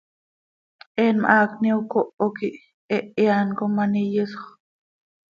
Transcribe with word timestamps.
Eenm 1.03 1.19
haacni 1.29 1.69
ocoho 1.79 2.25
quih 2.37 2.57
hehe 2.91 3.23
án 3.39 3.49
com 3.57 3.75
an 3.83 3.93
iyisxö. 4.03 4.41